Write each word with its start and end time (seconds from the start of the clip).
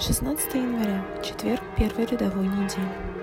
16 0.00 0.54
января, 0.54 1.04
четверг 1.24 1.60
первой 1.76 2.06
рядовой 2.06 2.46
недели. 2.46 3.17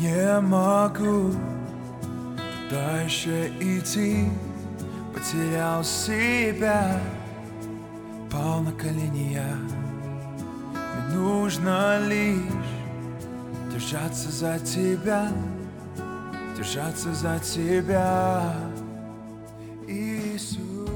Не 0.00 0.40
могу 0.40 1.30
дальше 2.70 3.52
идти. 3.60 4.24
Потерял 5.12 5.84
себя. 5.84 6.98
Пал 8.32 8.60
на 8.60 8.72
колени 8.72 9.34
я. 9.34 9.56
Мне 10.72 11.16
нужно 11.16 11.98
лишь 12.08 12.40
Держаться 13.74 14.30
за 14.30 14.58
тебя 14.60 15.28
Держаться 16.56 17.12
за 17.12 17.38
тебя. 17.40 18.54
Иисус. 19.86 20.88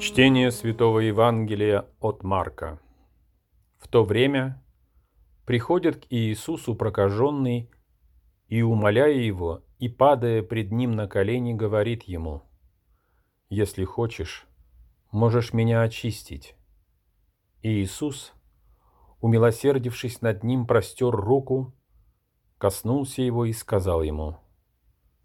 Чтение 0.00 0.50
Святого 0.50 1.00
Евангелия 1.00 1.84
от 2.00 2.22
Марка. 2.22 2.80
В 3.78 3.88
то 3.88 4.02
время 4.02 4.62
приходит 5.44 6.06
к 6.06 6.06
Иисусу 6.08 6.74
прокаженный 6.74 7.68
и, 8.54 8.62
умоляя 8.62 9.10
его, 9.10 9.64
и, 9.80 9.88
падая 9.88 10.40
пред 10.40 10.70
ним 10.70 10.92
на 10.92 11.08
колени, 11.08 11.54
говорит 11.54 12.04
ему, 12.04 12.44
«Если 13.48 13.82
хочешь, 13.82 14.46
можешь 15.10 15.52
меня 15.52 15.82
очистить». 15.82 16.54
И 17.62 17.82
Иисус, 17.82 18.32
умилосердившись 19.20 20.20
над 20.20 20.44
ним, 20.44 20.68
простер 20.68 21.10
руку, 21.10 21.74
коснулся 22.56 23.22
его 23.22 23.44
и 23.44 23.52
сказал 23.52 24.04
ему, 24.04 24.36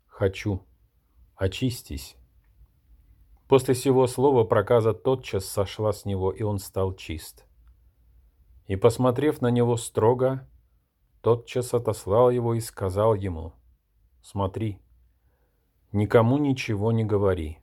«Хочу, 0.08 0.66
очистись». 1.36 2.16
После 3.48 3.76
сего 3.76 4.08
слова 4.08 4.44
проказа 4.44 4.92
тотчас 4.92 5.46
сошла 5.46 5.94
с 5.94 6.04
него, 6.04 6.32
и 6.32 6.42
он 6.42 6.58
стал 6.58 6.96
чист. 6.96 7.46
И, 8.66 8.76
посмотрев 8.76 9.40
на 9.40 9.52
него 9.52 9.78
строго, 9.78 10.50
тотчас 11.22 11.74
отослал 11.74 12.30
его 12.30 12.54
и 12.54 12.60
сказал 12.60 13.16
ему, 13.16 13.54
«Смотри, 14.22 14.80
никому 15.92 16.38
ничего 16.38 16.92
не 16.92 17.04
говори, 17.04 17.60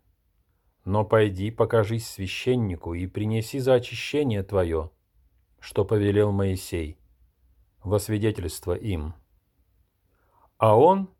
но 0.84 1.04
пойди 1.04 1.50
покажись 1.50 2.08
священнику 2.08 2.94
и 2.94 3.06
принеси 3.06 3.58
за 3.58 3.74
очищение 3.74 4.42
твое, 4.42 4.90
что 5.58 5.84
повелел 5.84 6.32
Моисей, 6.32 6.98
во 7.82 7.98
свидетельство 7.98 8.72
им». 8.72 9.14
А 10.58 10.78
он, 10.78 11.10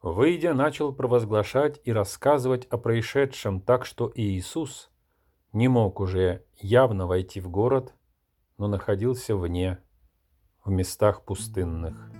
выйдя, 0.00 0.54
начал 0.54 0.94
провозглашать 0.94 1.80
и 1.84 1.92
рассказывать 1.92 2.66
о 2.66 2.78
происшедшем 2.78 3.60
так, 3.60 3.84
что 3.84 4.10
Иисус 4.14 4.90
не 5.52 5.68
мог 5.68 6.00
уже 6.00 6.46
явно 6.58 7.06
войти 7.06 7.40
в 7.40 7.50
город, 7.50 7.94
но 8.56 8.68
находился 8.68 9.36
вне 9.36 9.78
в 10.64 10.70
местах 10.70 11.24
пустынных, 11.24 12.10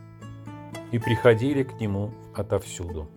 и 0.92 0.98
приходили 0.98 1.62
к 1.62 1.80
нему 1.80 2.12
отовсюду. 2.34 3.08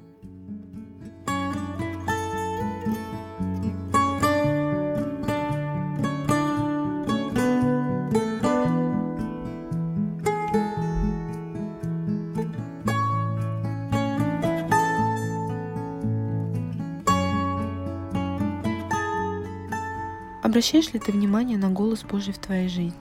Обращаешь 20.44 20.94
ли 20.94 21.00
ты 21.00 21.12
внимание 21.12 21.58
на 21.58 21.72
голос 21.72 22.03
Божий 22.03 22.31
в 22.31 22.38
твоей 22.38 22.68
жизни? 22.68 22.94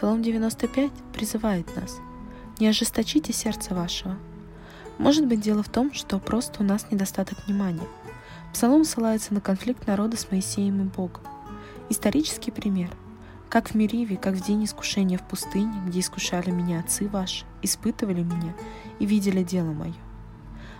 Псалом 0.00 0.22
95 0.22 0.90
призывает 1.12 1.76
нас 1.76 1.98
«Не 2.58 2.68
ожесточите 2.68 3.34
сердце 3.34 3.74
вашего». 3.74 4.16
Может 4.96 5.26
быть, 5.26 5.42
дело 5.42 5.62
в 5.62 5.68
том, 5.68 5.92
что 5.92 6.18
просто 6.18 6.62
у 6.62 6.66
нас 6.66 6.86
недостаток 6.90 7.46
внимания. 7.46 7.86
Псалом 8.54 8.84
ссылается 8.84 9.34
на 9.34 9.42
конфликт 9.42 9.86
народа 9.86 10.16
с 10.16 10.30
Моисеем 10.30 10.80
и 10.80 10.84
Богом. 10.84 11.22
Исторический 11.90 12.50
пример. 12.50 12.88
Как 13.50 13.68
в 13.68 13.74
Мериве, 13.74 14.16
как 14.16 14.36
в 14.36 14.42
день 14.42 14.64
искушения 14.64 15.18
в 15.18 15.28
пустыне, 15.28 15.82
где 15.86 16.00
искушали 16.00 16.50
меня 16.50 16.80
отцы 16.80 17.06
ваши, 17.06 17.44
испытывали 17.60 18.22
меня 18.22 18.54
и 19.00 19.04
видели 19.04 19.42
дело 19.42 19.72
мое. 19.72 19.92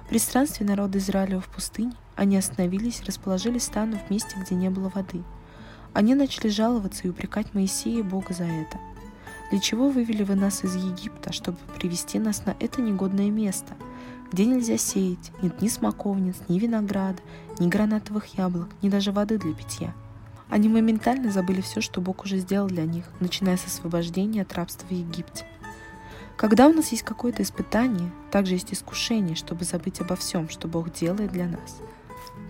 При 0.08 0.16
странстве 0.16 0.64
народа 0.64 0.96
Израилева 0.96 1.42
в 1.42 1.48
пустыне 1.50 1.92
они 2.16 2.38
остановились 2.38 3.02
и 3.02 3.04
расположили 3.04 3.58
стану 3.58 3.98
в 3.98 4.08
месте, 4.08 4.38
где 4.40 4.54
не 4.54 4.70
было 4.70 4.88
воды. 4.88 5.22
Они 5.92 6.14
начали 6.14 6.48
жаловаться 6.48 7.02
и 7.06 7.10
упрекать 7.10 7.52
Моисея 7.52 7.98
и 7.98 8.02
Бога 8.02 8.32
за 8.32 8.44
это– 8.44 8.80
для 9.50 9.58
чего 9.58 9.90
вывели 9.90 10.22
вы 10.22 10.36
нас 10.36 10.64
из 10.64 10.76
Египта, 10.76 11.32
чтобы 11.32 11.58
привести 11.76 12.18
нас 12.18 12.46
на 12.46 12.54
это 12.60 12.80
негодное 12.80 13.30
место, 13.30 13.74
где 14.32 14.46
нельзя 14.46 14.78
сеять, 14.78 15.32
нет 15.42 15.60
ни 15.60 15.68
смоковниц, 15.68 16.36
ни 16.48 16.58
винограда, 16.58 17.20
ни 17.58 17.68
гранатовых 17.68 18.38
яблок, 18.38 18.68
ни 18.80 18.88
даже 18.88 19.10
воды 19.10 19.38
для 19.38 19.52
питья? 19.52 19.92
Они 20.48 20.68
моментально 20.68 21.30
забыли 21.32 21.60
все, 21.60 21.80
что 21.80 22.00
Бог 22.00 22.24
уже 22.24 22.38
сделал 22.38 22.68
для 22.68 22.84
них, 22.84 23.04
начиная 23.18 23.56
с 23.56 23.66
освобождения 23.66 24.42
от 24.42 24.52
рабства 24.54 24.86
в 24.86 24.92
Египте. 24.92 25.44
Когда 26.36 26.68
у 26.68 26.72
нас 26.72 26.90
есть 26.92 27.02
какое-то 27.02 27.42
испытание, 27.42 28.10
также 28.30 28.54
есть 28.54 28.72
искушение, 28.72 29.36
чтобы 29.36 29.64
забыть 29.64 30.00
обо 30.00 30.16
всем, 30.16 30.48
что 30.48 30.68
Бог 30.68 30.92
делает 30.92 31.32
для 31.32 31.46
нас. 31.46 31.78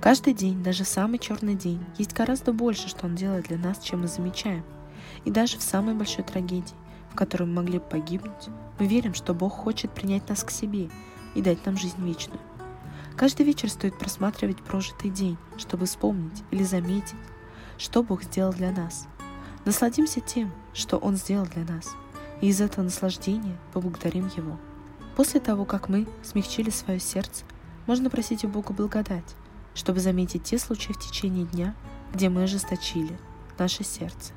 Каждый 0.01 0.33
день, 0.33 0.63
даже 0.63 0.85
самый 0.85 1.19
черный 1.19 1.55
день, 1.55 1.85
есть 1.99 2.15
гораздо 2.15 2.53
больше, 2.53 2.89
что 2.89 3.07
Он 3.07 3.17
делает 3.17 3.49
для 3.49 3.59
нас, 3.59 3.81
чем 3.81 4.03
мы 4.03 4.09
замечаем. 4.09 4.65
И 5.25 5.31
даже 5.31 5.59
в 5.59 5.63
самой 5.63 5.95
большой 5.95 6.25
трагедии 6.25 6.80
в 7.11 7.15
которой 7.17 7.45
мы 7.45 7.63
могли 7.63 7.79
погибнуть, 7.79 8.49
мы 8.79 8.87
верим, 8.87 9.15
что 9.15 9.35
Бог 9.35 9.53
хочет 9.53 9.93
принять 9.93 10.29
нас 10.29 10.45
к 10.45 10.51
себе 10.51 10.91
и 11.35 11.43
дать 11.43 11.65
нам 11.67 11.77
жизнь 11.77 12.05
вечную. 12.05 12.41
Каждый 13.17 13.45
вечер 13.45 13.69
стоит 13.69 13.99
просматривать 13.99 14.63
прожитый 14.63 15.11
день, 15.11 15.37
чтобы 15.59 15.87
вспомнить 15.87 16.43
или 16.51 16.63
заметить, 16.63 17.17
что 17.77 18.03
Бог 18.03 18.23
сделал 18.23 18.53
для 18.53 18.71
нас. 18.71 19.07
Насладимся 19.65 20.21
тем, 20.21 20.53
что 20.73 20.97
Он 20.97 21.17
сделал 21.17 21.47
для 21.47 21.65
нас, 21.65 21.95
и 22.41 22.49
из 22.49 22.61
этого 22.61 22.85
наслаждения 22.85 23.59
поблагодарим 23.73 24.31
Его. 24.37 24.59
После 25.17 25.41
того, 25.41 25.67
как 25.67 25.89
мы 25.89 26.09
смягчили 26.23 26.71
свое 26.71 26.99
сердце, 26.99 27.45
можно 27.87 28.09
просить 28.09 28.45
у 28.45 28.49
Бога 28.49 28.73
благодать, 28.73 29.37
чтобы 29.75 30.01
заметить 30.01 30.45
те 30.45 30.59
случаи 30.59 30.93
в 30.93 30.99
течение 30.99 31.45
дня, 31.45 31.75
где 32.15 32.29
мы 32.29 32.45
ожесточили 32.45 33.19
наше 33.59 33.85
сердце. 33.85 34.33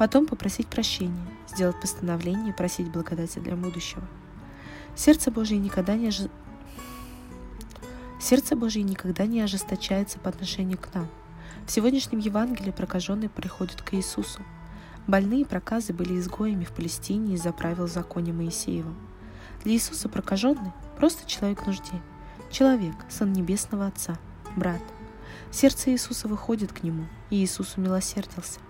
Потом 0.00 0.24
попросить 0.24 0.66
прощения, 0.66 1.26
сделать 1.46 1.78
постановление 1.78 2.54
и 2.54 2.56
просить 2.56 2.90
благодати 2.90 3.38
для 3.38 3.54
будущего. 3.54 4.02
Сердце 4.96 5.30
Божие 5.30 5.60
никогда 5.60 5.94
не 5.94 6.08
ожи... 6.08 6.30
Сердце 8.18 8.56
Божие 8.56 8.82
никогда 8.82 9.26
не 9.26 9.42
ожесточается 9.42 10.18
по 10.18 10.30
отношению 10.30 10.78
к 10.78 10.88
нам. 10.94 11.06
В 11.66 11.70
сегодняшнем 11.70 12.18
Евангелии 12.18 12.70
прокаженные 12.70 13.28
приходят 13.28 13.82
к 13.82 13.92
Иисусу. 13.92 14.40
Больные 15.06 15.44
проказы 15.44 15.92
были 15.92 16.18
изгоями 16.18 16.64
в 16.64 16.72
Палестине 16.72 17.34
из-за 17.34 17.52
правил 17.52 17.86
законе 17.86 18.32
Моисеева. 18.32 18.94
Для 19.64 19.74
Иисуса 19.74 20.08
прокаженный– 20.08 20.72
просто 20.96 21.28
человек 21.28 21.64
в 21.64 21.66
нужде. 21.66 22.00
Человек, 22.50 22.94
сын 23.10 23.30
Небесного 23.34 23.88
Отца, 23.88 24.16
брат. 24.56 24.80
Сердце 25.50 25.90
Иисуса 25.90 26.26
выходит 26.26 26.72
к 26.72 26.84
нему, 26.84 27.04
и 27.28 27.44
Иисус 27.44 27.76
умилосердился. 27.76 28.60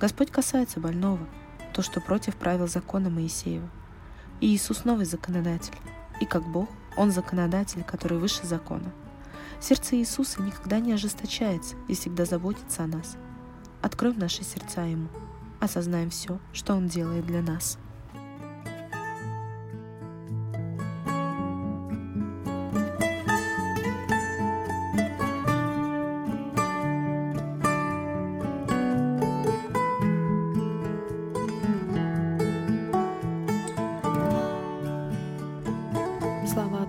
Господь 0.00 0.30
касается 0.30 0.80
больного, 0.80 1.28
то, 1.74 1.82
что 1.82 2.00
против 2.00 2.34
правил 2.36 2.66
закона 2.66 3.10
Моисеева. 3.10 3.68
И 4.40 4.46
Иисус 4.46 4.86
новый 4.86 5.04
законодатель. 5.04 5.76
И 6.22 6.24
как 6.24 6.42
Бог, 6.50 6.70
Он 6.96 7.10
законодатель, 7.10 7.84
который 7.84 8.16
выше 8.16 8.46
закона. 8.46 8.94
Сердце 9.60 9.96
Иисуса 9.96 10.40
никогда 10.40 10.80
не 10.80 10.92
ожесточается 10.92 11.76
и 11.86 11.94
всегда 11.94 12.24
заботится 12.24 12.84
о 12.84 12.86
нас. 12.86 13.18
Откроем 13.82 14.18
наши 14.18 14.42
сердца 14.42 14.84
Ему, 14.84 15.08
осознаем 15.60 16.08
все, 16.08 16.40
что 16.54 16.74
Он 16.74 16.88
делает 16.88 17.26
для 17.26 17.42
нас. 17.42 17.76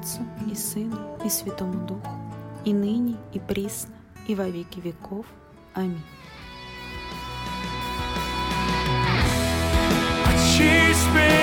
Отцу 0.01 0.21
и 0.51 0.55
Сыну 0.55 0.97
и 1.23 1.29
Святому 1.29 1.85
Духу, 1.85 2.09
и 2.65 2.73
ныне, 2.73 3.17
и 3.33 3.39
присно, 3.39 3.93
и 4.27 4.33
во 4.33 4.49
веки 4.49 4.79
веков. 4.79 5.27
Аминь. 5.75 6.01
Меня 11.13 11.40